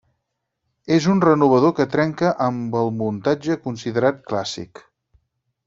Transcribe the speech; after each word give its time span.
És 0.95 1.07
un 1.15 1.19
renovador 1.25 1.73
que 1.81 1.87
trenca 1.95 2.31
amb 2.47 2.79
el 2.81 2.89
muntatge 3.03 3.59
considerat 3.69 4.27
clàssic. 4.33 4.83